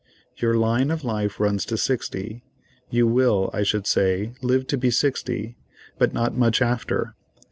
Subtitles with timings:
[0.37, 2.41] Your line of life runs to 60;
[2.89, 5.55] you will, I should say, live to be 60,
[5.99, 7.13] but not much after.